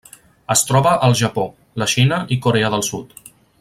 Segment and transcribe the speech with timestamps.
[0.53, 1.45] Es troba al Japó,
[1.83, 3.19] la Xina i Corea del Sud.